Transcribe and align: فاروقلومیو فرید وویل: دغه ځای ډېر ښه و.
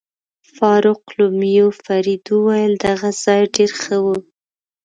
فاروقلومیو 0.55 1.67
فرید 1.83 2.23
وویل: 2.31 2.73
دغه 2.87 3.09
ځای 3.23 3.41
ډېر 3.55 3.71
ښه 3.81 3.97
و. 4.03 4.05